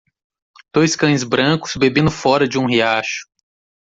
[0.73, 3.27] dois cães brancos bebendo fora de um riacho